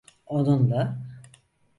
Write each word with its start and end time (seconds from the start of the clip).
Onunla… 0.25 0.99